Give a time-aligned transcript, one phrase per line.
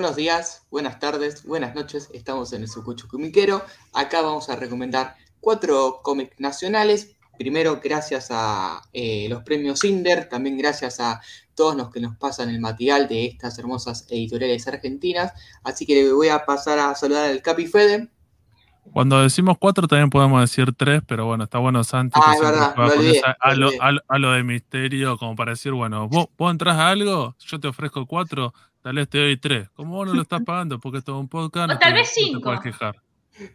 [0.00, 2.08] Buenos días, buenas tardes, buenas noches.
[2.14, 3.60] Estamos en el Sucucho Comiquero.
[3.92, 7.16] Acá vamos a recomendar cuatro cómics nacionales.
[7.36, 11.20] Primero, gracias a eh, los premios Inder, también gracias a
[11.54, 15.34] todos los que nos pasan el material de estas hermosas editoriales argentinas.
[15.64, 18.08] Así que le voy a pasar a saludar al Capi Fede.
[18.94, 22.74] Cuando decimos cuatro también podemos decir tres, pero bueno, está bueno Santi Ah, es verdad,
[22.74, 23.70] con olvidé, esa halo-
[24.08, 28.06] halo de misterio, como para decir, bueno, vos, vos entras a algo, yo te ofrezco
[28.06, 29.68] cuatro, tal vez te doy tres.
[29.70, 31.98] Como vos no lo estás pagando porque esto es un podcast, O no tal te,
[31.98, 32.40] vez no te cinco.
[32.42, 32.96] puedes quejar.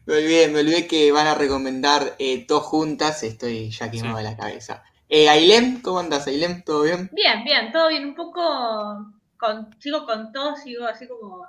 [0.05, 3.21] Me olvidé, me olvidé que van a recomendar eh, dos juntas.
[3.23, 4.23] Estoy ya quemado Sí.
[4.23, 4.83] de la cabeza.
[5.09, 6.63] Eh, Ailem, ¿cómo andas, Ailem?
[6.63, 7.09] ¿Todo bien?
[7.13, 8.05] Bien, bien, todo bien.
[8.05, 9.11] Un poco.
[9.37, 11.45] Con, sigo con tos, sigo así como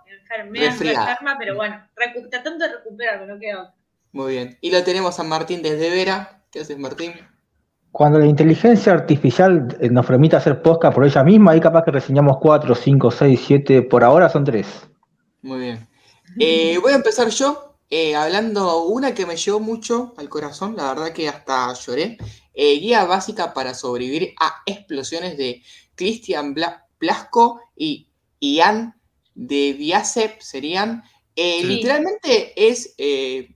[0.50, 1.12] Resfriada.
[1.12, 3.74] enferma, pero bueno, recu- tratando de recuperarme, no queda.
[4.12, 4.58] Muy bien.
[4.60, 6.42] Y lo tenemos a Martín desde Vera.
[6.50, 7.12] ¿Qué haces, Martín?
[7.96, 11.92] Cuando la inteligencia artificial eh, nos permite hacer podcast por ella misma, ahí capaz que
[11.92, 14.66] reseñamos 4, 5, 6, 7, por ahora son 3.
[15.40, 15.88] Muy bien.
[16.38, 20.88] Eh, voy a empezar yo eh, hablando una que me llevó mucho al corazón, la
[20.92, 22.18] verdad que hasta lloré.
[22.52, 25.62] Eh, guía básica para sobrevivir a explosiones de
[25.94, 28.94] Christian Bla- Blasco y Ian
[29.34, 31.02] de Viasep serían.
[31.34, 31.66] Eh, Sí.
[31.66, 33.54] Literalmente es, eh,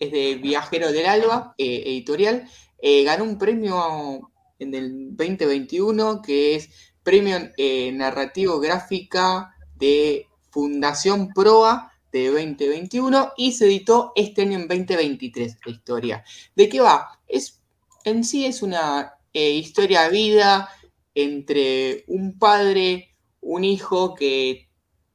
[0.00, 2.48] es de Viajero del Alba, eh, editorial.
[2.80, 6.70] Eh, ganó un premio en el 2021 que es
[7.02, 14.68] Premio eh, Narrativo Gráfica de Fundación Proa de 2021 y se editó este año en
[14.68, 16.24] 2023 la historia.
[16.54, 17.18] ¿De qué va?
[17.26, 17.60] Es,
[18.04, 20.68] en sí es una eh, historia de vida
[21.14, 24.68] entre un padre, un hijo que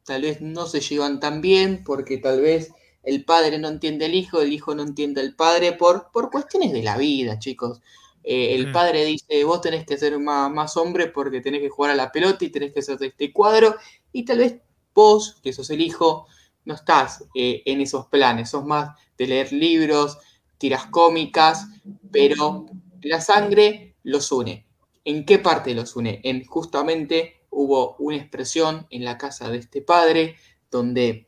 [0.06, 2.72] tal vez no se llevan tan bien porque tal vez
[3.04, 6.72] el padre no entiende al hijo, el hijo no entiende al padre por, por cuestiones
[6.74, 7.82] de la vida, chicos.
[8.24, 8.72] Eh, el Sí.
[8.72, 12.12] padre dice, vos tenés que ser más, más hombre porque tenés que jugar a la
[12.12, 13.76] pelota y tenés que hacer este cuadro
[14.14, 14.56] y tal vez
[14.96, 16.28] vos, que sos el hijo,
[16.66, 20.18] no estás eh, en esos planes, sos más de leer libros,
[20.58, 21.68] tiras cómicas,
[22.12, 22.66] pero
[23.02, 24.66] la sangre los une.
[25.04, 26.22] ¿En qué parte los une?
[26.24, 30.36] En justamente hubo una expresión en la casa de este padre
[30.72, 31.28] donde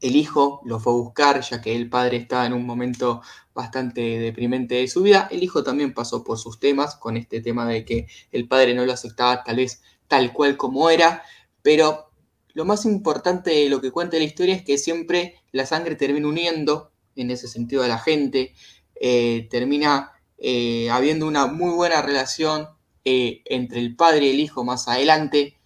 [0.00, 3.22] el hijo lo fue a buscar, ya que el padre estaba en un momento
[3.54, 5.28] bastante deprimente de su vida.
[5.30, 8.84] El hijo también pasó por sus temas, con este tema de que el padre no
[8.84, 11.22] lo aceptaba tal vez tal cual como era,
[11.62, 12.10] pero
[12.52, 16.28] lo más importante de lo que cuenta la historia es que siempre la sangre termina
[16.28, 18.54] uniendo, en ese sentido, a la gente,
[19.00, 22.68] eh, termina eh, habiendo una muy buena relación
[23.04, 25.58] eh, entre el padre y el hijo más adelante.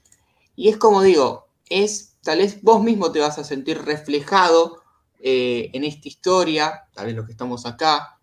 [0.56, 4.82] Y es como digo, es tal vez vos mismo te vas a sentir reflejado
[5.20, 8.18] eh, en esta historia, tal vez los que estamos acá.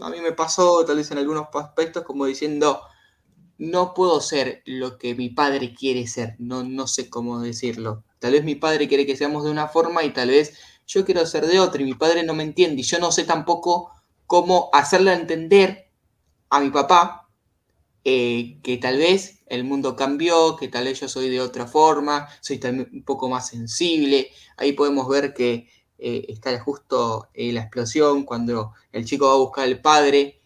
[0.00, 2.80] A mí me pasó tal vez en algunos aspectos como diciendo,
[3.58, 8.04] no puedo ser lo que mi padre quiere ser, no, no sé cómo decirlo.
[8.20, 11.26] Tal vez mi padre quiere que seamos de una forma y tal vez yo quiero
[11.26, 13.90] ser de otra y mi padre no me entiende y yo no sé tampoco
[14.26, 15.90] cómo hacerle entender
[16.50, 17.27] a mi papá
[18.04, 22.28] eh, que tal vez el mundo cambió, que tal vez yo soy de otra forma,
[22.40, 24.30] soy también un poco más sensible.
[24.56, 29.36] Ahí podemos ver que eh, está justo eh, la explosión cuando el chico va a
[29.38, 30.40] buscar al padre.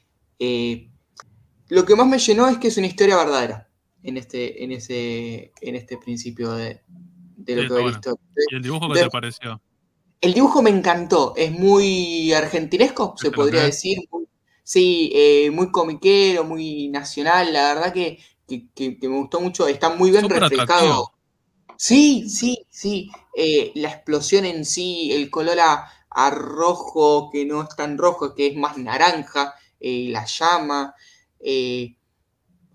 [1.69, 3.69] Lo que más me llenó es que es una historia verdadera
[4.03, 6.83] en este, en ese, en este principio de,
[7.37, 7.89] de lo Sí, que bueno.
[7.91, 8.21] historia.
[8.51, 9.61] ¿Y el dibujo qué te pareció?
[10.21, 13.99] El dibujo me encantó, es muy argentinesco, se ¿Te lo podría decir.
[14.11, 14.27] muy-
[14.63, 19.67] sí, eh, muy comiquero, muy nacional, la verdad que, que- que- que me gustó mucho,
[19.69, 21.13] está muy bien Súper atractivo.
[21.77, 27.63] Sí, sí, sí, eh, la explosión en sí, el color a, a rojo, que no
[27.63, 30.95] es tan rojo, que es más naranja, eh, la llama,
[31.41, 31.97] eh,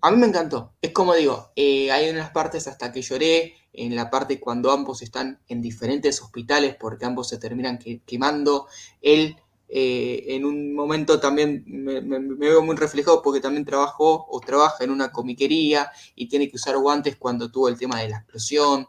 [0.00, 0.74] a mí me encantó.
[0.80, 5.40] Es como digo, hay unas partes hasta que lloré, en la parte cuando ambos están
[5.48, 8.66] en diferentes hospitales porque ambos se terminan que- quemando.
[9.02, 9.36] Él
[9.68, 14.40] eh, en un momento también me, me- me veo muy reflejado porque también trabajó o
[14.40, 18.16] trabaja en una comiquería y tiene que usar guantes cuando tuvo el tema de la
[18.18, 18.86] explosión.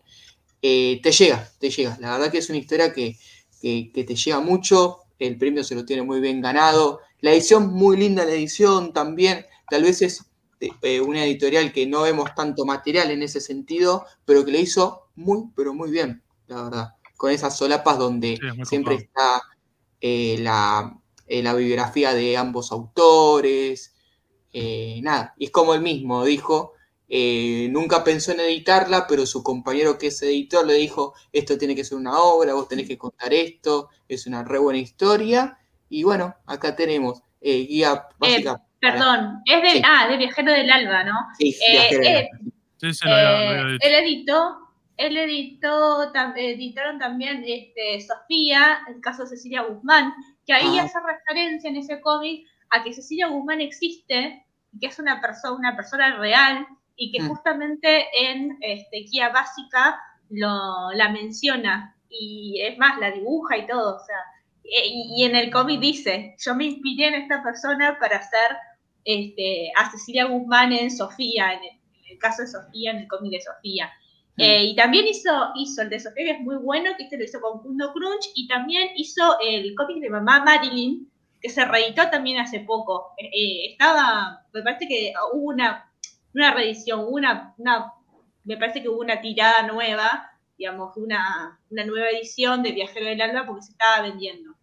[0.62, 1.98] Eh, te llega, te llega.
[2.02, 3.18] La verdad que es una historia que,
[3.62, 5.00] que- que te llega mucho.
[5.20, 7.02] El premio se lo tiene muy bien ganado.
[7.22, 9.46] La edición, muy linda la edición también.
[9.70, 10.26] Tal vez es
[10.82, 15.08] eh, una editorial que no vemos tanto material en ese sentido, pero que le hizo
[15.16, 16.88] muy, pero muy bien, la verdad.
[17.18, 19.42] Con esas solapas donde Sí, es muy siempre está
[20.02, 20.98] eh, la,
[21.28, 23.96] eh, la bibliografía de ambos autores.
[24.54, 26.74] eh, nada, y es como él mismo dijo,
[27.08, 31.76] eh, nunca pensó en editarla, pero su compañero que es editor le dijo, esto tiene
[31.76, 35.58] que ser una obra, vos tenés que contar esto, es una re buena historia.
[35.90, 38.54] Y bueno, acá tenemos eh, guía básica.
[38.82, 39.82] para- Perdón, es de, Sí.
[39.86, 41.14] ah, de Viajero del Alba, ¿no?
[41.38, 42.30] Sí, Eh, eh,
[42.78, 43.88] Sí, sí, lo había, lo había dicho.
[43.88, 44.58] él editó
[45.00, 50.14] él editó, tam- editaron también este, Sofía, el caso de Cecilia Guzmán,
[50.46, 50.84] que ahí Ah.
[50.84, 55.56] hace referencia en ese cómic a que Cecilia Guzmán existe, y que es una persona,
[55.58, 57.28] una persona real, y que Mm.
[57.30, 60.00] justamente en este, Guía Básica
[60.30, 64.18] lo, la menciona, y es más, la dibuja y todo, o sea,
[64.64, 68.58] e- y, y en el cómic dice, yo me inspiré en esta persona para hacer
[69.06, 73.08] este, a Cecilia Guzmán en Sofía, en el, en el caso de Sofía, en el
[73.08, 73.90] cómic de Sofía.
[74.40, 74.42] Mm.
[74.42, 77.26] Eh, y también hizo, hizo el de Sofía, que es muy bueno, que este lo
[77.26, 82.10] hizo con Kundo Crunch, y también hizo el cómic de Mamá Marilyn, que se reeditó
[82.10, 83.12] también hace poco.
[83.18, 85.92] Eh, eh, estaba, me parece que hubo una,
[86.34, 87.92] una reedición, una, una,
[88.46, 93.22] me parece que hubo una tirada nueva, digamos, una, una nueva edición de Viajero del
[93.22, 94.56] Alba porque se estaba vendiendo,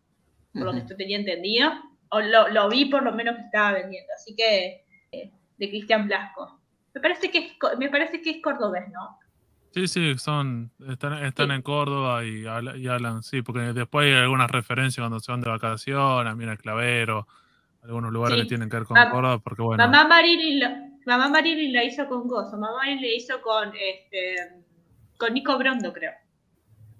[0.54, 1.70] por lo que yo tenía entendido,
[2.08, 6.06] o lo, lo vi por lo menos que estaba vendiendo, así que eh, de Cristian
[6.06, 6.60] Blasco.
[6.94, 9.18] Me parece que es, me parece que es cordobés, ¿no?
[9.76, 11.54] Sí, sí, son, están, están Sí.
[11.54, 15.42] en Córdoba y, habla- y hablan, sí, porque después hay algunas referencias cuando se van
[15.42, 17.28] de vacaciones, mira Clavero,
[17.82, 18.42] algunos lugares Sí.
[18.44, 20.68] que tienen que ver con Córdoba, porque bueno, Mamá Marilyn, lo,
[21.04, 24.62] Mamá Marilyn la hizo con Gozo, Mamá Marilyn la hizo con este
[25.18, 26.12] con Nico Brondo, creo.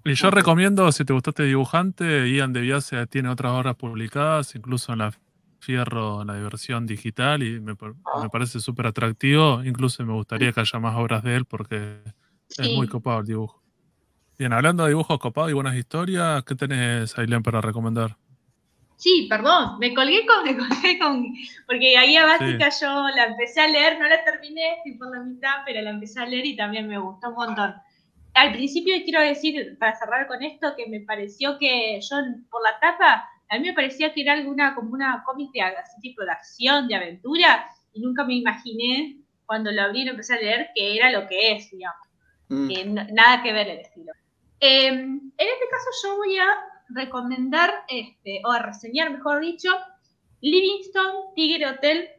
[0.05, 4.53] Y yo recomiendo, si te gustó este dibujante, Ian de Biase tiene otras obras publicadas,
[4.55, 5.11] incluso en la
[5.59, 8.21] Fierro, en la versión digital, y me, par- Ah.
[8.21, 9.63] me parece súper atractivo.
[9.63, 11.97] Incluso me gustaría que haya más obras de él porque
[12.49, 12.75] es Sí.
[12.75, 13.61] muy copado el dibujo.
[14.37, 18.15] Bien, hablando de dibujos copados y buenas historias, ¿qué tenés, Ailén, para recomendar?
[18.95, 21.33] Sí, perdón, me colgué con, me colgué con,
[21.67, 25.23] porque ahí a básica yo la empecé a leer, no la terminé, estoy por la
[25.23, 27.75] mitad, pero la empecé a leer y también me gustó un montón.
[28.33, 32.17] Al principio quiero decir, para cerrar con esto, que me pareció que yo
[32.51, 35.99] por la tapa, a mí me parecía que era alguna como una cómic de así
[36.01, 40.35] tipo de acción, de aventura, y nunca me imaginé cuando lo abrí y lo empecé
[40.35, 42.06] a leer que era lo que es, digamos.
[42.49, 42.71] Mm.
[42.71, 44.13] Eh, nada que ver el estilo.
[44.59, 46.47] Eh, en este caso yo voy a
[46.89, 49.69] recomendar, este, o a reseñar, mejor dicho,
[50.41, 52.09] Livingstone Tigre Hotel,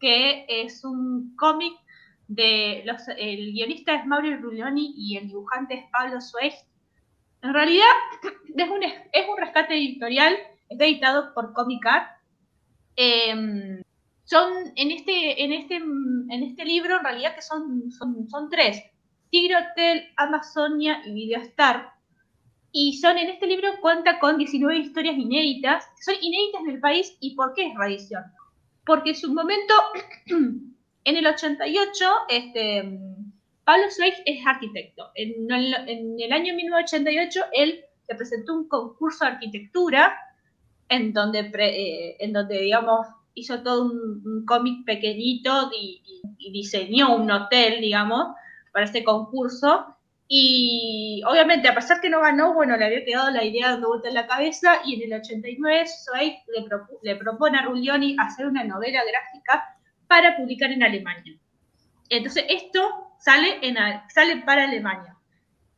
[0.00, 1.74] que es un cómic
[2.28, 2.84] de
[3.16, 6.54] el guionista es Mauro Ruglioni y el dibujante es Pablo Suez.
[7.42, 7.86] En realidad
[8.56, 10.36] es un, es un rescate editorial,
[10.68, 12.10] está editado por Comic Art.
[12.96, 13.82] Eh,
[14.24, 18.82] son en este, en este, en este libro, en realidad que son, son tres.
[19.30, 21.92] Tigre Hotel, Amazonia y Videostar.
[22.72, 26.80] Y son en este libro cuenta con 19 historias inéditas, que son inéditas en el
[26.80, 27.16] país.
[27.20, 28.24] ¿Y por qué es reedición?
[28.84, 29.74] Porque en su momento,
[31.04, 32.98] en el 88, este,
[33.64, 35.10] Pablo Zweig es arquitecto.
[35.14, 40.16] En en el año 1988, él se presentó un concurso de arquitectura
[40.88, 46.22] en donde, pre, eh, en donde digamos, hizo todo un, un cómic pequeñito y, y,
[46.38, 48.28] y diseñó un hotel, digamos,
[48.78, 49.96] para este concurso.
[50.28, 54.06] Y obviamente, a pesar que no ganó, bueno, le había quedado la idea dando vuelta
[54.06, 54.82] en la cabeza.
[54.84, 56.64] Y en el 89, Zweig le,
[57.02, 59.64] le propone a Ruglioni hacer una novela gráfica
[60.06, 61.36] para publicar en Alemania.
[62.08, 63.76] Entonces, esto sale, en,
[64.14, 65.16] sale para Alemania.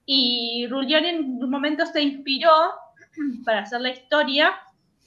[0.04, 2.50] Y Ruglioni en un momento se inspiró
[3.46, 4.52] para hacer la historia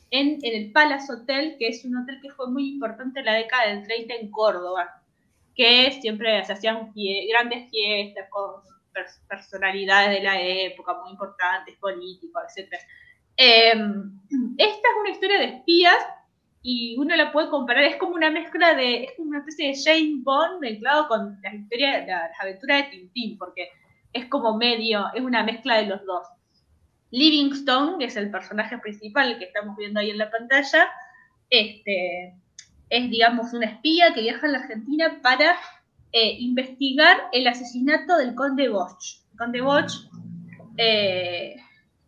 [0.10, 3.36] en, en, el Palace Hotel, que es un hotel que fue muy importante en la
[3.36, 5.03] década del 30 en Córdoba,
[5.56, 6.92] que siempre se hacían
[7.30, 12.74] grandes fiestas con pers personalidades de la época muy importantes, políticos, etc.
[13.38, 13.74] Eh,
[14.58, 15.98] esta es una historia de espías
[16.62, 19.76] y uno la puede comparar, es como una mezcla de, es como una especie de
[19.84, 23.70] James Bond mezclado con la historia, la, las aventuras de Tintín, porque
[24.14, 26.28] es como medio, es una mezcla de los dos.
[27.12, 30.90] Livingstone, que es el personaje principal que estamos viendo ahí en la pantalla,
[31.50, 32.34] este,
[32.94, 35.56] es, digamos, una espía que viaja a la Argentina para
[36.12, 39.24] eh, investigar el asesinato del conde Bosch.
[39.36, 40.08] Conde Bosch,
[40.78, 41.56] eh,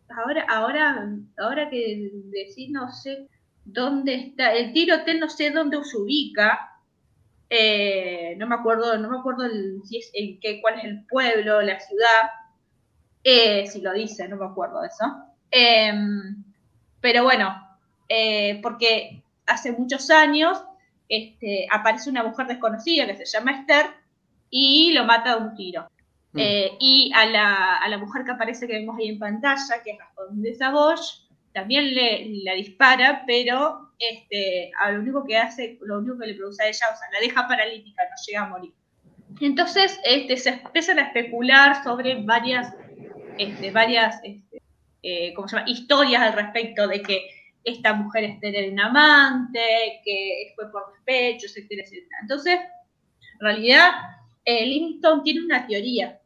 [0.08, 3.26] ahora, ahora, ahora que decir, no sé
[3.64, 6.78] dónde está, el tiro hotel no sé dónde se ubica,
[7.50, 12.30] eh, no me acuerdo, no me acuerdo el, si cuál es el pueblo, la ciudad,
[13.66, 15.04] si lo dice, no me acuerdo de eso.
[15.50, 15.92] Eh,
[17.00, 17.76] pero bueno,
[18.62, 20.62] porque hace muchos años
[21.08, 23.86] este, aparece una mujer desconocida que se llama Esther
[24.50, 25.88] y lo mata de un tiro.
[26.32, 26.40] Mm.
[26.80, 29.98] y a la, a la, mujer que aparece que vemos ahí en pantalla, que es
[29.98, 35.98] la condesa Bosch, también le, la dispara, pero este, a lo único que hace, lo
[35.98, 38.74] único que le produce a ella, o sea, la deja paralítica, no llega a morir.
[39.40, 42.74] Entonces este, se empiezan a especular sobre varias,
[43.38, 44.62] este, varias este,
[45.02, 45.68] eh, ¿cómo se llama?
[45.68, 47.28] historias al respecto de que
[47.66, 52.18] esta mujer es tener un amante, que fue por despecho, etcétera, etcétera.
[52.22, 52.60] Entonces,
[53.34, 53.90] en realidad,
[54.44, 56.20] eh, Livingstone tiene una teoría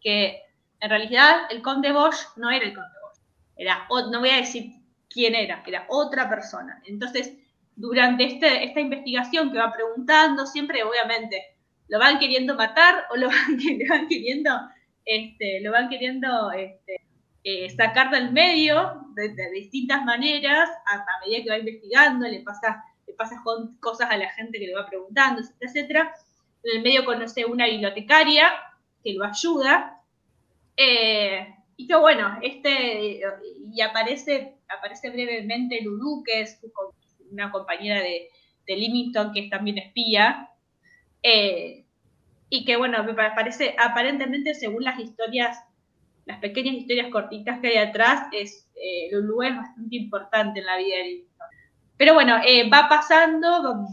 [0.00, 0.42] que
[0.80, 3.20] En realidad, el conde Bosch no era el conde Bosch.
[3.56, 4.70] Era, no voy a decir
[5.10, 6.80] quién era, era otra persona.
[6.86, 7.32] Entonces,
[7.74, 11.42] durante este, esta investigación que va preguntando, siempre, obviamente,
[11.88, 13.58] lo van queriendo matar o lo van,
[14.08, 14.50] queriendo,
[15.04, 16.97] este, lo van queriendo este,
[17.44, 23.14] eh, sacar del medio de, distintas maneras a, medida que va investigando, le pasa, le
[23.14, 23.42] pasa
[23.80, 26.14] cosas a la gente que le va preguntando, etcétera, etcétera.
[26.64, 28.50] En el medio conoce una bibliotecaria
[29.02, 30.02] que lo ayuda.
[30.76, 33.20] Eh, y que bueno, este,
[33.72, 36.60] y aparece, aparece brevemente Lulu, que es
[37.30, 38.28] una compañera de,
[38.66, 40.50] de Limington, que es también espía.
[41.22, 41.84] Eh,
[42.50, 45.58] y que bueno, me parece, aparentemente, según las historias,
[46.28, 50.76] las pequeñas historias cortitas que hay atrás, es, eh, Lulu es bastante importante en la
[50.76, 51.48] vida de Limington.
[51.96, 53.88] Pero bueno, eh, va pasando,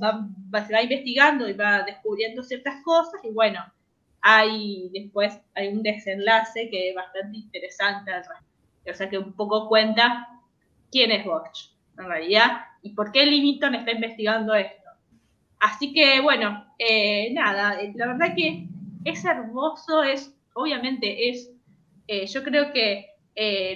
[0.51, 3.61] va, se va investigando y va descubriendo ciertas cosas, y bueno,
[4.21, 8.11] hay después hay un desenlace que es bastante interesante
[8.89, 10.27] O sea que un poco cuenta
[10.91, 14.89] quién es Bosch, en realidad, y por qué Limington está investigando esto.
[15.59, 18.67] Así que bueno, eh, nada, eh, la verdad que
[19.05, 21.49] es hermoso, es, obviamente es,
[22.07, 23.11] eh, yo creo que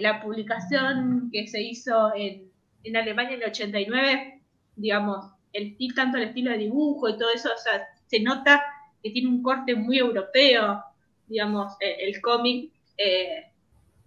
[0.01, 2.49] la publicación que se hizo en,
[2.85, 4.41] en, Alemania en el 89,
[4.77, 8.63] digamos, el, tanto el estilo de dibujo y todo eso, o sea, se nota
[9.01, 10.83] que tiene un corte muy europeo,
[11.27, 13.45] digamos, eh, el cómic, eh,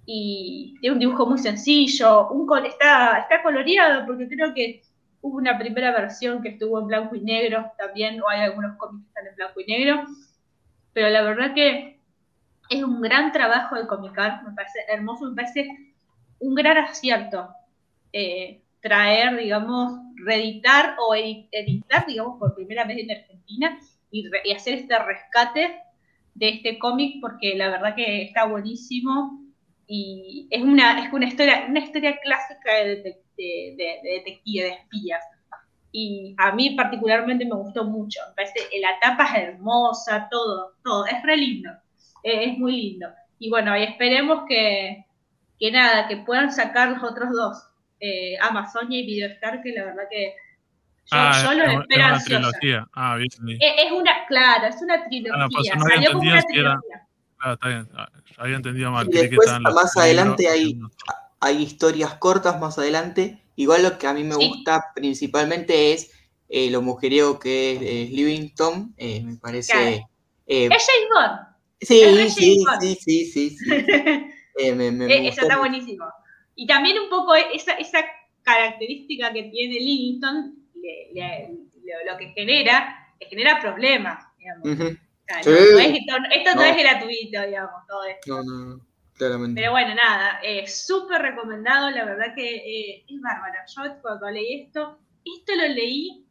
[0.05, 4.83] y tiene un dibujo muy sencillo, un está, está coloreado, porque creo que
[5.21, 9.05] hubo una primera versión que estuvo en blanco y negro también, o hay algunos cómics
[9.05, 10.05] que están en blanco y negro,
[10.93, 11.92] pero la verdad que
[12.73, 15.69] es un gran trabajo de comicar, me parece hermoso, me parece
[16.39, 17.49] un gran acierto
[18.13, 23.79] eh, traer, digamos, reeditar o editar, digamos, por primera vez en Argentina,
[24.11, 25.79] y, hacer este rescate
[26.35, 29.41] de este cómic porque la verdad que está buenísimo
[29.87, 35.23] y es una, es una historia, una historia clásica de, de, detective, de espías.
[35.95, 38.21] Y a mí particularmente me gustó mucho.
[38.31, 41.71] Me parece la tapa es hermosa, todo, todo, es re lindo,
[42.23, 43.09] es, muy lindo.
[43.39, 45.05] Y bueno, y esperemos que,
[45.59, 47.59] que nada, que puedan sacar los otros dos,
[48.01, 50.35] eh, Amazonia y Videostar, que la verdad que
[51.07, 52.89] yo, ah, yo lo es, espero es una trilogía.
[52.95, 53.59] Ah, bien, bien.
[53.61, 55.45] Es, es una, claro, es una trilogía.
[55.45, 57.09] Ah, pues no había Salió como entendido una trilogía.
[57.41, 57.89] Ah, está bien.
[57.97, 59.09] Ah, había entendido mal.
[59.09, 59.37] Y que
[59.75, 60.79] más adelante, hay,
[61.41, 63.43] hay historias cortas más adelante.
[63.57, 64.49] Igual lo que a mí me Sí.
[64.49, 66.13] gusta principalmente es
[66.49, 68.91] eh, lo mujeriego que es eh, Livingstone.
[68.97, 69.73] eh, me parece.
[69.73, 70.09] Claro.
[70.47, 71.52] eh, Es James Bond.
[71.83, 73.57] Sí, sí, sí, sí, sí.
[74.59, 76.05] Eh, Eh, Eso está buenísimo.
[76.55, 78.05] Y también un poco esa, esa
[78.43, 80.55] característica que tiene Livingston,
[82.07, 84.25] lo, que genera, le genera problemas.
[84.39, 84.99] digamos.
[85.29, 86.63] Esto, no.
[86.63, 88.29] Es gratuito, digamos, todo esto.
[88.29, 89.61] No, no, no, claramente.
[89.61, 93.59] Pero bueno, nada, eh, súper recomendado, la verdad que es bárbaro.
[93.75, 96.27] Yo cuando leí esto, esto lo leí,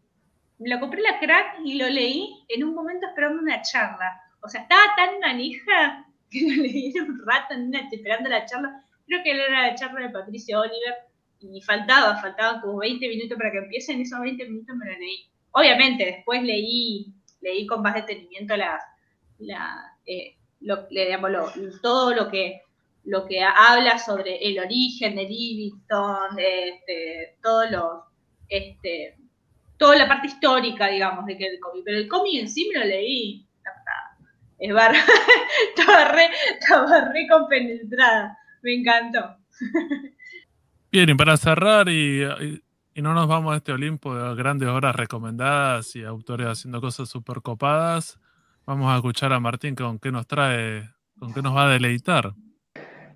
[0.60, 4.22] me lo compré la crack y lo leí en un momento esperando una charla.
[4.44, 8.84] O sea, estaba tan manija que lo leí en un rato una- esperando la charla.
[9.06, 10.96] Creo que era la charla de Patricio Oliver
[11.40, 13.94] y faltaba, faltaban como 20 minutos para que empiece.
[13.94, 15.26] En esos 20 minutos me lo leí.
[15.52, 17.08] Obviamente, después leí,
[17.42, 18.82] leí con más detenimiento las,
[19.40, 21.32] la, eh, lo, le- digamos,
[21.82, 22.62] todo lo que
[23.04, 28.04] lo que habla sobre el origen de Livingston, este, todos los,
[28.48, 29.18] este,
[29.78, 31.84] toda la parte histórica, digamos, de que el cómic.
[31.84, 33.48] Pero el cómic en sí me lo leí.
[34.62, 34.94] Es bar
[35.76, 38.38] estaba re, estaba re compenetrada.
[38.62, 39.36] Me encantó.
[40.92, 42.62] Bien, y para cerrar y, y-
[42.94, 47.08] y no nos vamos a este Olimpo de grandes obras recomendadas y autores haciendo cosas
[47.08, 48.20] súper copadas,
[48.66, 52.34] vamos a escuchar a Martín con qué nos trae, con qué nos va a deleitar.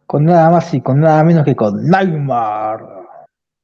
[0.08, 2.86] Con nada más y con nada menos que con Nightmare.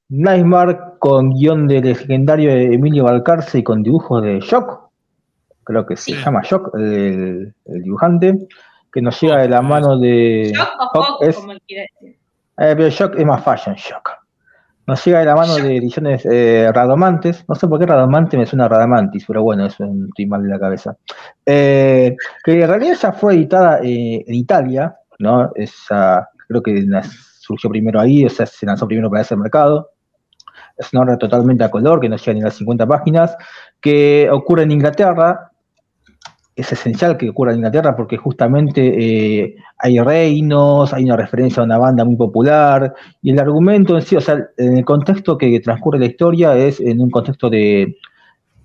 [0.10, 4.90] Nightmare con guion del legendario Emilio Balcarce y con dibujos de Shock.
[5.63, 6.24] Creo que se Sí.
[6.24, 8.48] llama Shock, el, el dibujante.
[8.91, 10.51] Que nos llega de la mano de.
[10.53, 11.77] Shock o Fox, es- como decir.
[11.80, 12.15] Eh,
[12.58, 14.10] pero Shock es más fashion, Shock.
[14.88, 15.65] Nos llega de la mano Shock.
[15.68, 17.46] de ediciones eh, Radomantes.
[17.48, 20.50] No sé por qué Radomante me suena a Radamantis, pero bueno, eso estoy mal de
[20.50, 20.98] la cabeza.
[21.46, 25.51] Eh, que en realidad ya fue editada eh, en Italia, ¿no?
[25.56, 26.86] Esa, creo que
[27.39, 29.91] surgió primero ahí, o sea, se lanzó primero para ese mercado.
[30.77, 33.38] Es una obra totalmente a color, que no llega ni a las 50 páginas,
[33.80, 35.50] que ocurre en Inglaterra.
[36.55, 41.65] Es esencial que ocurra en Inglaterra porque justamente eh, hay reinos, hay una referencia a
[41.65, 45.60] una banda muy popular, y el argumento en sí, o sea, en el contexto que
[45.62, 47.96] transcurre la historia es en un contexto de,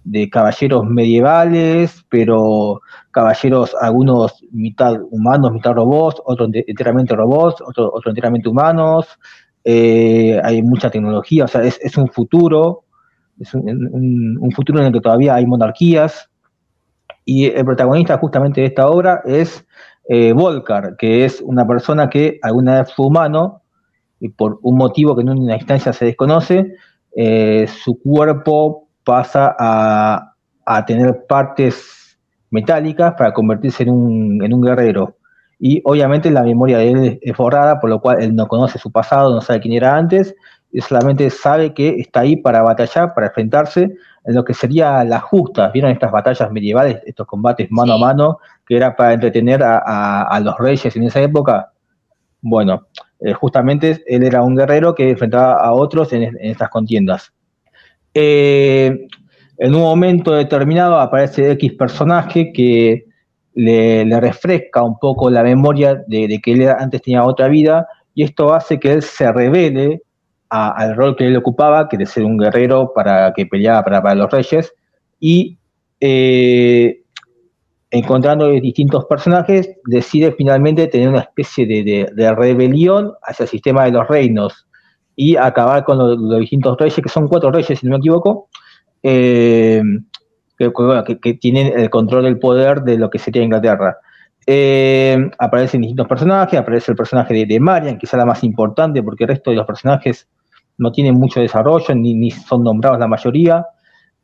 [0.07, 8.11] de caballeros medievales, pero caballeros, algunos mitad humanos, mitad robots, otros enteramente robots, otros otro
[8.11, 9.07] enteramente humanos.
[9.65, 12.85] Eh, hay mucha tecnología, o sea, es, un futuro,
[13.41, 16.31] es un, futuro en el que todavía hay monarquías.
[17.29, 19.67] Y el protagonista justamente de esta obra es
[20.09, 23.63] eh, Volcar, que es una persona que alguna vez fue humano
[24.21, 26.75] y por un motivo que en una instancia se desconoce,
[27.17, 30.33] eh, su cuerpo pasa a,
[30.87, 32.17] tener partes
[32.51, 35.17] metálicas para convertirse en un, en un, guerrero.
[35.59, 38.93] Y obviamente la memoria de él es borrada, por lo cual él no conoce su
[38.93, 40.35] pasado, no sabe quién era antes,
[40.81, 43.83] solamente sabe que está ahí para batallar, para enfrentarse
[44.25, 45.71] en lo que sería la justa.
[45.71, 50.59] ¿Vieron estas batallas medievales, estos combates mano a mano, que era para entretener a, los
[50.59, 51.73] reyes en esa época?
[52.41, 52.89] Bueno,
[53.21, 57.33] eh, justamente él era un guerrero que enfrentaba a otros en, estas contiendas.
[58.13, 59.07] Eh,
[59.59, 63.07] en un momento determinado aparece X personaje que
[63.55, 68.53] le, refresca un poco la memoria de, que él antes tenía otra vida y esto
[68.53, 70.03] hace que él se revele
[70.49, 74.31] al rol que él ocupaba, que de ser un guerrero para que peleaba para, los
[74.31, 74.73] reyes,
[75.19, 75.59] y
[76.01, 77.03] eh,
[77.91, 84.07] encontrando distintos personajes, decide finalmente tener una especie de, rebelión hacia el sistema de los
[84.09, 84.67] reinos
[85.15, 88.49] y acabar con los, distintos reyes, que son cuatro reyes, si no me equivoco,
[89.03, 89.83] eh,
[90.59, 93.99] que, tienen el control del poder de lo que sería Inglaterra.
[94.47, 99.25] Eh, aparecen distintos personajes, aparece el personaje de, de Marian, quizá la más importante, porque
[99.25, 100.29] el resto de los personajes
[100.79, 103.67] no tienen mucho desarrollo, ni son nombrados la mayoría.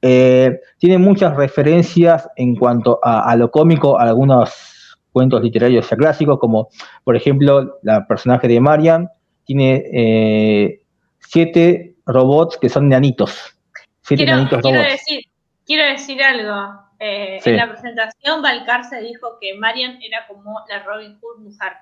[0.05, 6.41] Eh, tiene muchas referencias en cuanto a, lo cómico, a algunos cuentos literarios ya clásicos,
[6.41, 6.69] como
[7.05, 9.09] por ejemplo la personaje de Marian
[9.45, 10.83] tiene eh,
[11.21, 13.57] siete robots que son nanitos.
[14.01, 15.21] Siete quiero, Decir,
[15.65, 16.81] quiero decir algo.
[17.05, 21.73] Eh, en la presentación, Valcarce dijo que Marian era como la Robin Hood mujer.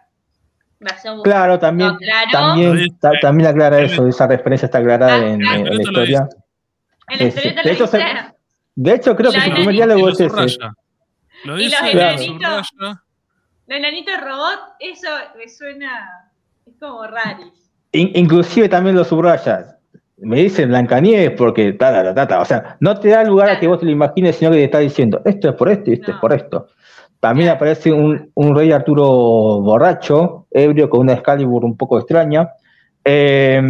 [1.23, 1.99] Claro, también,
[2.33, 6.27] también, también aclara eso, esa referencia está aclarada ah, en, en, la historia.
[7.09, 7.87] En este, de, hecho,
[8.77, 10.59] de hecho, creo que su primer diálogo es ese.
[11.45, 12.99] Lo dice y los enanitos, los
[13.67, 16.33] enanitos robot, eso me suena,
[16.65, 17.71] es como raris.
[17.93, 19.80] inclusive también lo subraya.
[20.21, 23.67] Me dice Blancanieves porque ta, ta, ta, o sea, no te da lugar a que
[23.67, 26.13] vos te lo imagines, sino que te está diciendo, esto es por esto y esto
[26.13, 26.67] es por esto.
[27.21, 32.49] También aparece un, un, rey Arturo borracho, ebrio, con una Excalibur un poco extraña.
[33.05, 33.61] Eh,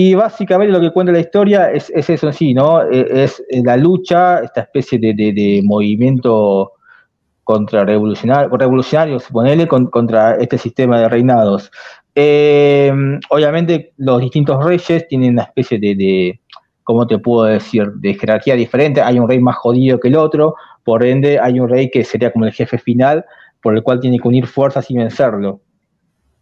[0.00, 2.82] y básicamente lo que cuenta la historia es, eso en sí, ¿no?
[2.88, 6.74] E, es, la lucha, esta especie de, movimiento
[7.42, 11.72] contra revolucionario, revolucionario suponele, contra este sistema de reinados.
[12.20, 12.92] Eh,
[13.30, 16.40] obviamente los distintos reyes tienen una especie de, de,
[16.82, 19.00] ¿cómo te puedo decir?, de jerarquía diferente.
[19.00, 22.32] Hay un rey más jodido que el otro, por ende hay un rey que sería
[22.32, 23.24] como el jefe final,
[23.62, 25.60] por el cual tiene que unir fuerzas y vencerlo.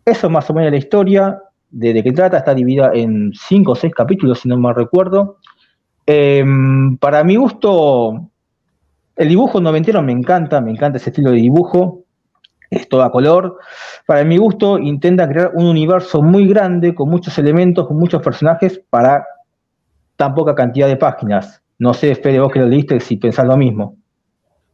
[0.02, 1.38] Eso más o menos la historia
[1.70, 5.36] de, qué trata, está dividida en cinco o seis capítulos, si no mal recuerdo.
[6.06, 8.30] Em, para mi gusto,
[9.14, 12.05] el dibujo noventero me encanta, me encanta ese estilo de dibujo,
[12.70, 13.58] es todo a color.
[14.06, 18.80] Para mi gusto, intenta crear un universo muy grande, con muchos elementos, con muchos personajes,
[18.90, 19.24] para
[20.16, 21.62] tan poca cantidad de páginas.
[21.78, 23.96] No sé, Fede, vos que lo leíste, si pensás lo mismo.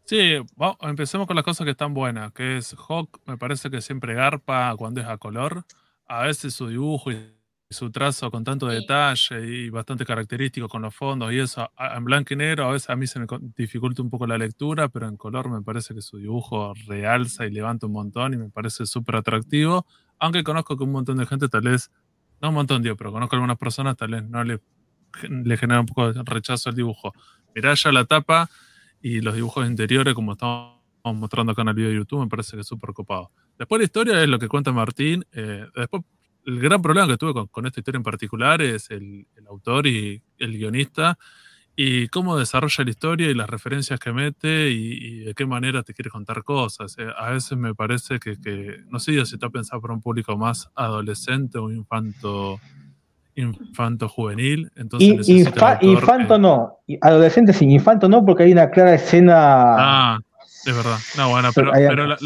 [0.05, 0.37] Sí,
[0.81, 4.75] empecemos con las cosas que están buenas, que es Hawk, me parece que siempre garpa
[4.77, 5.65] cuando es a color
[6.13, 7.33] a veces su dibujo y
[7.73, 12.35] su trazo con tanto detalle y bastante característico con los fondos y eso, en blanco
[12.35, 15.17] y negro a veces a mí se me dificulta un poco la lectura, pero en
[15.17, 19.17] color me parece que su dibujo realza y levanta un montón y me parece súper
[19.17, 19.87] atractivo,
[20.19, 21.91] aunque conozco que un montón de gente tal vez,
[22.41, 24.61] no un montón, digo, pero conozco algunas personas tal vez no le,
[25.29, 27.13] le genera un poco de rechazo al dibujo.
[27.55, 28.49] Mirá ya la tapa
[29.01, 32.57] y los dibujos interiores como estamos mostrando acá en el video de YouTube, me parece
[32.57, 33.31] que es súper copado.
[33.59, 35.25] Después la historia es lo que cuenta Martín.
[35.33, 36.03] Eh, después,
[36.47, 40.57] el gran problema que tuve con, esta historia en particular es el, autor y el
[40.57, 41.19] guionista
[41.77, 45.95] y cómo desarrolla la historia y las referencias que mete y, de qué manera te
[45.95, 46.97] quiere contar cosas.
[46.99, 48.37] Eh, a veces me parece que,
[48.89, 52.61] no sé si está pensado para un público más adolescente o infanto
[53.35, 54.71] infanto juvenil.
[54.77, 59.35] Entonces infanto no, adolescente sin infanto no, porque hay una clara escena.
[59.37, 60.19] Ah,
[60.67, 60.99] es verdad.
[61.17, 61.73] No, bueno, pero,
[62.07, 62.19] la,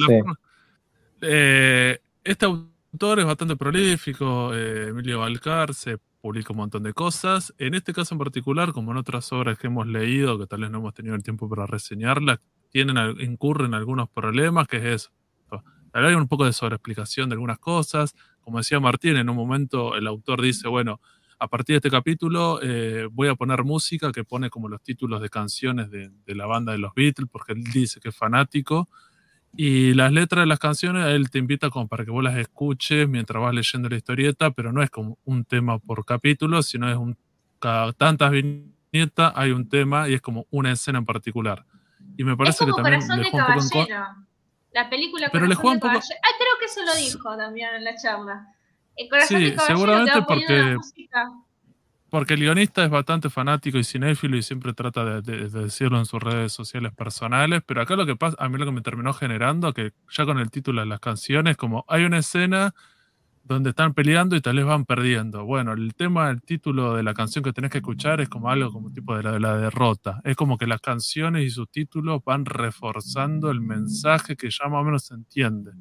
[1.23, 2.47] eh, este
[2.97, 7.53] autor es bastante prolífico, eh, Emilio Balcar, se publica un montón de cosas.
[7.59, 10.71] En este caso en particular, como en otras obras que hemos leído, que tal vez
[10.71, 15.11] no hemos tenido el tiempo para reseñarlas, tienen, incurren algunos problemas, que es eso.
[15.93, 18.15] Hay un poco de sobreexplicación de algunas cosas.
[18.41, 21.03] Como decía Martín, en un momento el autor dice, bueno,
[21.39, 25.21] a partir de este capítulo eh, voy a poner música que pone como los títulos
[25.21, 28.89] de canciones de, de, la banda de los Beatles, porque él dice que es fanático.
[29.57, 33.09] Y las letras de las canciones, él te invita como para que vos las escuches
[33.09, 36.97] mientras vas leyendo la historieta, pero no es como un tema por capítulo, sino es
[36.97, 37.17] un,
[37.59, 41.65] cada tantas viñetas hay un tema y es como una escena en particular.
[42.19, 43.31] Y me parece es como que también Corazón de
[43.89, 44.07] Caballero.
[44.73, 46.21] La película Pero le Corazón juega de un poco- Caballero.
[46.23, 48.47] Ah, creo que eso lo dijo también en la charla.
[48.97, 51.33] El Corazón Sí, de Caballero seguramente porque- música.
[52.17, 55.99] Porque el guionista es bastante fanático y cinéfilo y siempre trata de, de- de decirlo
[55.99, 58.81] en sus redes sociales personales, pero acá lo que pasa, a mí lo que me
[58.81, 62.73] terminó generando, que ya con el título de las canciones, como hay una escena
[63.45, 65.45] donde están peleando y tal vez van perdiendo.
[65.45, 68.73] Bueno, el tema, el título de la canción que tenés que escuchar es como algo
[68.73, 70.21] como tipo de la, de la derrota.
[70.25, 74.81] Es como que las canciones y sus títulos van reforzando el mensaje que ya más
[74.81, 75.73] o menos se entiende.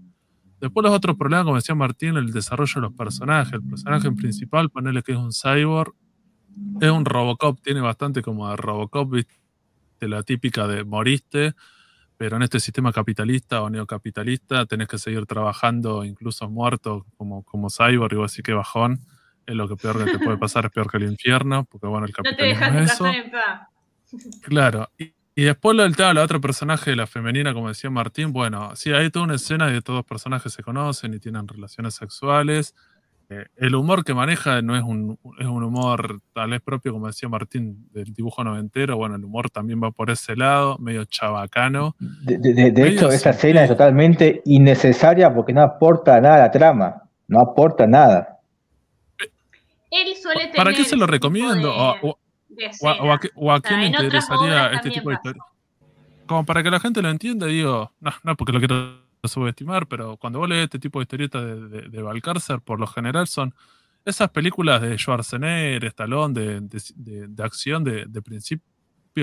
[0.59, 3.53] Después los otros problemas, como decía Martín, el desarrollo de los personajes.
[3.53, 5.93] El personaje principal, ponerle que es un cyborg,
[6.81, 9.35] es un Robocop, tiene bastante como de Robocop, ¿viste?
[10.01, 11.53] la típica de moriste,
[12.17, 17.69] pero en este sistema capitalista o neocapitalista tenés que seguir trabajando incluso muerto como, como
[17.69, 19.01] cyborg y vos así que bajón.
[19.47, 22.05] Es lo que peor que te puede pasar, es peor que el infierno, porque bueno,
[22.07, 23.03] el No te capitalismo dejas es eso.
[23.05, 23.69] descansar en paz.
[24.43, 24.89] Claro.
[24.97, 28.31] Y, y después lo del tema, la otra personaje de la femenina, como decía Martín,
[28.33, 31.95] bueno, sí, hay toda una escena de todos los personajes se conocen y tienen relaciones
[31.95, 32.75] sexuales.
[33.29, 37.07] Eh, el humor que maneja no es un, es un humor tal vez propio, como
[37.07, 38.97] decía Martín, del dibujo noventero.
[38.97, 41.95] Bueno, el humor también va por ese lado, medio chabacano.
[41.99, 46.39] De, de- de Medio hecho, esa escena es totalmente innecesaria porque no aporta nada a
[46.39, 47.01] la trama.
[47.27, 48.39] No aporta nada.
[49.89, 50.55] Él suele tener.
[50.55, 51.55] ¿Para qué se lo recomiendo?
[51.55, 55.41] de- O- o- de O a, o a quién le interesaría este tipo de historia?
[56.27, 60.17] Como para que la gente lo entienda, digo, no, no porque lo quiero subestimar, pero
[60.17, 63.53] cuando vos lees este tipo de historietas de, de, Valcárcel, por lo general son
[64.05, 68.63] esas películas de Schwarzenegger, Stallone, de, de, de- acción de, de principio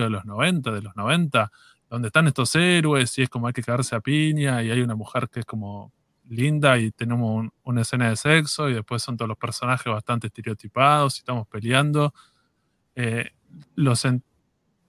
[0.05, 1.51] de los 90, de los 90,
[1.91, 4.95] donde están estos héroes y es como hay que cagarse a piña y hay una
[4.97, 5.93] mujer que es como
[6.29, 10.29] linda y tenemos un- una escena de sexo y después son todos los personajes bastante
[10.29, 12.15] estereotipados y estamos peleando.
[12.97, 13.31] Eh,
[13.77, 13.97] lo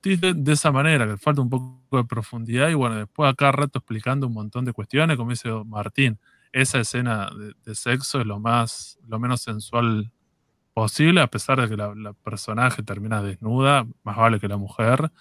[0.03, 4.27] de, esa manera, que falta un poco de profundidad y bueno, después acá rato explicando
[4.27, 6.19] un montón de cuestiones, como dice Martín,
[6.51, 7.29] esa escena
[7.65, 10.11] de, sexo es lo más, lo menos sensual
[10.73, 15.11] posible, a pesar de que la, personaje termina desnuda, más vale que la mujer,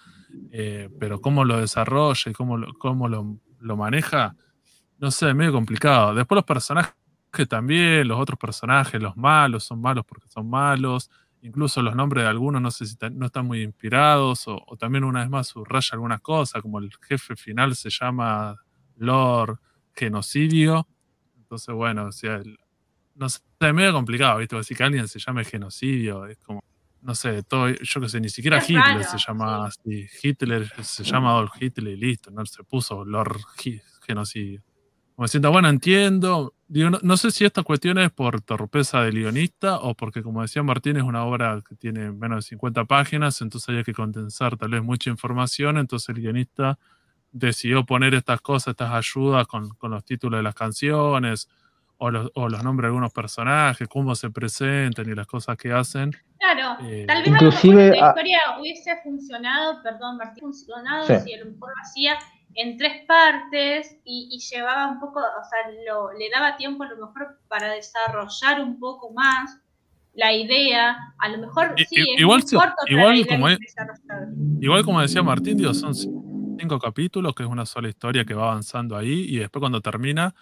[0.51, 4.35] eh, pero cómo lo desarrolla y cómo lo, cómo lo, lo maneja,
[4.99, 6.13] no sé, medio complicado.
[6.13, 6.93] Después los personajes
[7.49, 11.09] también, los otros personajes, los malos, son malos porque son malos.
[11.43, 15.03] Incluso los nombres de algunos no sé si no están muy inspirados o, o también
[15.03, 18.55] una vez más subraya algunas cosas, como el jefe final se llama
[18.97, 19.59] Lord
[19.93, 20.87] Genocidio.
[21.37, 22.57] Entonces, bueno, o sea, el-
[23.15, 24.55] no sé, es medio complicado, ¿viste?
[24.55, 26.61] Decir que alguien se llame genocidio, es como,
[27.01, 30.07] no sé, todo, yo que sé, ni siquiera Es Hitler raro, se llama así.
[30.23, 33.37] Hitler se llama Adolf Hitler y listo, no se puso Lord
[34.07, 34.61] Genocidio.
[35.15, 36.53] Como diciendo, bueno, entiendo.
[36.67, 40.41] Digo, no, no sé si esta cuestión es por torpeza del guionista o porque, como
[40.41, 44.57] decía Martín, es una obra que tiene menos de 50 páginas, entonces hay que condensar
[44.57, 46.79] tal vez mucha información, entonces el guionista
[47.31, 51.47] decidió poner estas cosas, estas ayudas con, con los títulos de las canciones
[51.97, 55.71] o los, o los nombres de algunos personajes, cómo se presentan y las cosas que
[55.71, 56.11] hacen.
[56.39, 60.41] Claro, Eh, tal vez inclusive, a lo mejor la ah, historia hubiese funcionado, perdón, Martín,
[60.41, 61.13] funcionado Sí.
[61.23, 62.17] si a lo mejor lo hacía
[62.55, 66.87] en tres partes y, y llevaba un poco, o sea, lo- le daba tiempo a
[66.89, 69.59] lo mejor para desarrollar un poco más
[70.13, 70.97] la idea.
[71.17, 73.59] A lo mejor I- sí, i- es igual corto igual como es-.
[74.61, 78.43] Igual como decía Martín, digo, son cinco capítulos, que es una sola historia que va
[78.51, 80.33] avanzando ahí, y después cuando termina,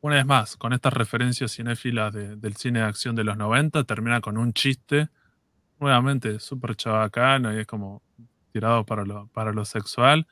[0.00, 3.82] una vez más, con estas referencias cinéfilas de- del cine de acción de los 90,
[3.84, 5.08] termina con un chiste,
[5.80, 8.02] nuevamente súper chabacano, y es como
[8.52, 10.26] tirado para lo, para lo sexual,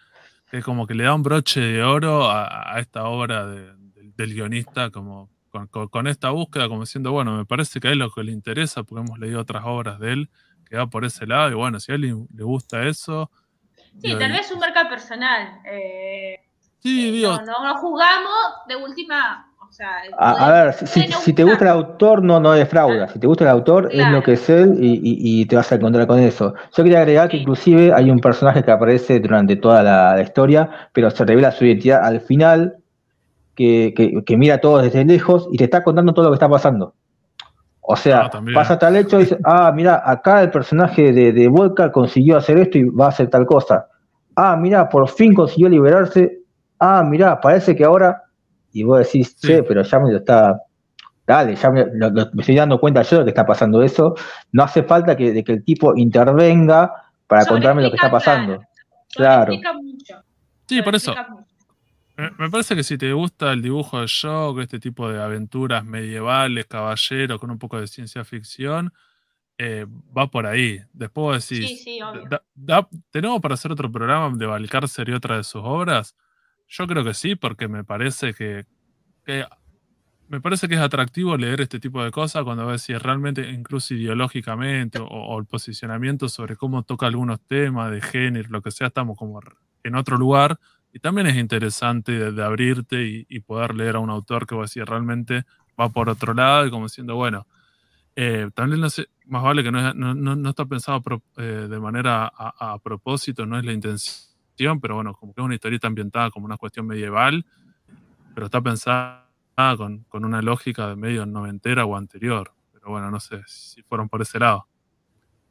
[0.51, 4.15] que como que le da un broche de oro a, a esta obra de- del-
[4.15, 7.93] del guionista, como con, con- con esta búsqueda, como diciendo, bueno, me parece que a
[7.93, 10.31] él lo que le interesa, porque hemos leído otras obras de él,
[10.69, 13.31] que va por ese lado, y bueno, si a él le, le gusta eso.
[14.01, 15.61] Sí, tal vez un marca personal.
[15.65, 16.41] eh,
[16.81, 18.33] Sí, eh, digo, no, no, jugamos
[18.69, 23.09] de última, sea, A, a ver, si, te gusta el autor, no, no defrauda.
[23.09, 25.71] Si te gusta el autor, es lo que es él y, y- y te vas
[25.73, 26.55] a encontrar con eso.
[26.77, 30.71] Yo quería agregar que inclusive hay un personaje que aparece durante toda la, la historia,
[30.93, 32.77] pero se revela su identidad al final,
[33.57, 36.49] que, que- que mira todo desde lejos y te está contando todo lo que está
[36.49, 36.95] pasando.
[37.81, 41.49] O sea, Ah, pasa tal hecho y dice, ah, mira, acá el personaje de, de
[41.49, 43.89] Volcar consiguió hacer esto y va a hacer tal cosa.
[44.37, 46.41] Ah, mira, por fin consiguió liberarse.
[46.81, 48.24] Ah, mira, parece que ahora...
[48.75, 49.49] Y vos decís, Sí.
[49.49, 50.61] che, pero ya me lo está
[51.27, 51.87] dale, ya me,
[52.39, 54.15] estoy dando cuenta yo de que está pasando eso,
[54.53, 56.93] no hace falta que, de que el tipo intervenga
[57.27, 58.63] para contarme lo que está pasando.
[59.15, 59.53] Claro.
[60.67, 61.15] Sí, por eso.
[62.39, 66.67] Me parece que si te gusta el dibujo de shock, este tipo de aventuras medievales,
[66.67, 68.93] caballeros, con un poco de ciencia ficción,
[69.59, 70.81] eh, va por ahí.
[70.93, 71.99] Después decís, sí, sí,
[73.11, 76.15] ¿tenemos para hacer otro programa de Valcárcel y otra de sus obras?
[76.69, 78.67] Yo creo que sí, porque me parece que,
[80.29, 83.95] me parece que es atractivo leer este tipo de cosas cuando ves si realmente, incluso
[83.95, 89.17] ideológicamente, o, el posicionamiento sobre cómo toca algunos temas de género, lo que sea, estamos
[89.17, 89.41] como
[89.83, 90.59] en otro lugar.
[90.93, 94.65] Y también es interesante de, abrirte y, poder leer a un autor que va a
[94.65, 95.45] decir realmente
[95.79, 97.47] va por otro lado y como diciendo, bueno,
[98.17, 101.03] eh, también no sé, más vale que no, no, está pensado
[101.37, 104.34] eh, de manera a, propósito, no es la intención,
[104.81, 107.45] pero bueno, como que es una historieta ambientada como una cuestión medieval,
[108.35, 109.27] pero está pensada
[109.77, 112.53] con, con una lógica de medio noventera o anterior.
[112.73, 114.69] Pero bueno, no sé si fueron por ese lado.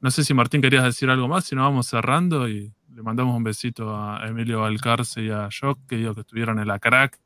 [0.01, 3.35] No sé si Martín querías decir algo más, si no vamos cerrando y le mandamos
[3.35, 7.19] un besito a Emilio Valcarce y a Jock, que digo que estuvieron en la crack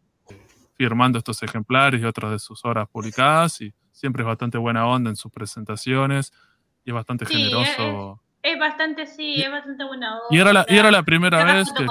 [0.76, 5.10] firmando estos ejemplares y otras de sus obras publicadas y siempre es bastante buena onda
[5.10, 6.32] en sus presentaciones
[6.86, 8.22] y es bastante generoso.
[8.48, 10.28] Es, bastante, sí, es bastante buena onda.
[10.30, 11.86] Y era la, y era la primera vez que,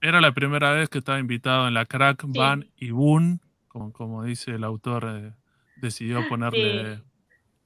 [0.00, 4.24] era, la primera vez que estaba invitado en la crack Van y Boon, como, como
[4.24, 5.32] dice el autor, eh,
[5.76, 7.02] decidió ponerle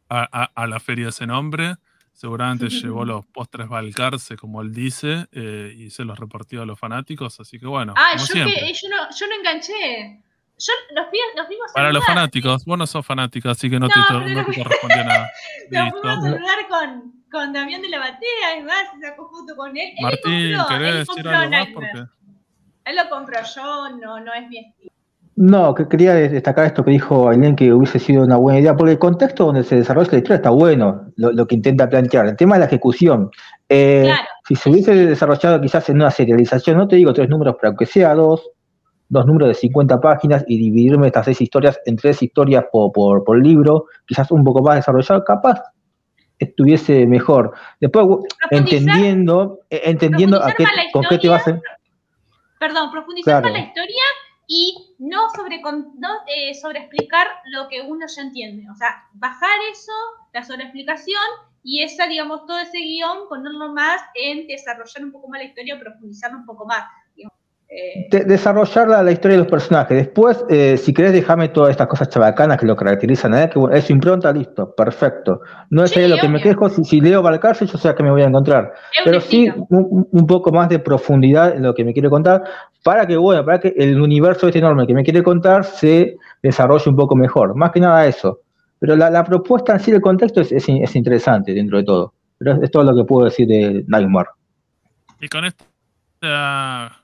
[0.08, 1.76] a, la feria ese nombre.
[2.12, 6.78] Seguramente llevó los postres Balcarce, como él dice, eh, y se los repartió a los
[6.78, 7.94] fanáticos, así que bueno.
[7.96, 10.22] Ah, yo, que, yo, no, yo no enganché.
[10.64, 13.88] Yo, los, vi, los vimos Para los fanáticos, vos no sos fanática, así que no,
[13.88, 15.30] te, no te corresponde nada.
[15.70, 19.56] Nos fuimos a saludar con, con Damián de la Batea, y más, se sacó foto
[19.56, 19.92] con él.
[20.00, 21.68] Martín, él compró, ¿querés decir algo más?
[21.74, 22.04] Porque...
[22.84, 24.92] Él lo compró yo, no, no es mi estilo.
[25.34, 28.92] No, que quería destacar esto que dijo Ailén, que hubiese sido una buena idea, porque
[28.92, 32.26] el contexto donde se desarrolla la historia está bueno, lo, que intenta plantear.
[32.26, 33.30] El tema de la ejecución.
[33.68, 34.12] Eh,
[34.46, 37.86] si se hubiese desarrollado quizás en una serialización, no te digo tres números, pero aunque
[37.86, 38.50] sea dos,
[39.12, 43.42] dos números de 50 páginas y dividirme estas seis historias en tres historias por, por,
[43.42, 45.60] libro, quizás un poco más desarrollado, capaz
[46.38, 47.52] estuviese mejor.
[47.78, 48.06] Después,
[48.50, 51.60] entendiendo, eh, entendiendo a qué, con qué te vas a...
[52.58, 54.02] Perdón, profundizar la historia
[54.46, 58.64] y no sobre, no, eh, sobre explicar lo que uno ya entiende.
[58.70, 59.92] O sea, bajar eso,
[60.32, 61.22] la sobreexplicación
[61.62, 65.78] y esa, digamos, todo ese guion, ponerlo más en desarrollar un poco más la historia,
[65.78, 66.84] profundizar un poco más.
[67.74, 69.96] Eh, desarrollar la, historia de los personajes.
[69.96, 73.84] Después, eh, si querés, dejarme todas estas cosas chabacanas que lo caracterizan a que es
[73.84, 75.40] su impronta, listo, perfecto.
[75.70, 78.10] No es lo que me quejo, si, si leo cárcel yo sé a qué me
[78.10, 78.74] voy a encontrar.
[79.06, 82.44] Pero sí un, poco más de profundidad en lo que me quiere contar,
[82.82, 86.90] para que, bueno, para que el universo este enorme que me quiere contar se desarrolle
[86.90, 87.54] un poco mejor.
[87.54, 88.40] Más que nada eso.
[88.80, 92.12] Pero la, propuesta en sí, el contexto es, es, interesante dentro de todo.
[92.36, 94.28] Pero es, todo lo que puedo decir de Nightmare.
[95.22, 95.64] Y con esto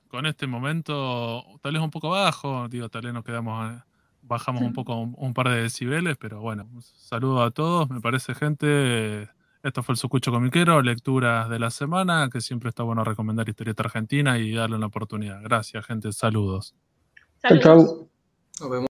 [0.08, 3.82] con este momento tal vez un poco bajo, digo, tal vez nos quedamos, eh,
[4.22, 8.34] bajamos un poco un, par de decibeles, pero bueno, un saludo a todos, me parece
[8.34, 9.28] gente,
[9.62, 13.82] esto fue el Sucucho Comiquero, lecturas de la semana, que siempre está bueno recomendar historieta
[13.84, 15.42] argentina y darle una oportunidad.
[15.42, 16.74] Gracias gente, saludos.
[17.42, 18.08] Chau,
[18.60, 18.88] Nos vemos.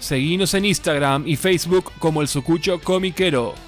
[0.00, 3.67] Seguinos en Instagram y Facebook como el Sucucho Comiquero.